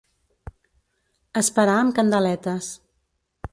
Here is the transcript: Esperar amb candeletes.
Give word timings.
Esperar 1.43 1.77
amb 1.83 1.95
candeletes. 2.01 2.73